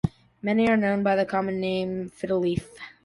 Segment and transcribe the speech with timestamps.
[0.41, 2.65] Many are known by the common name fiddleleaf.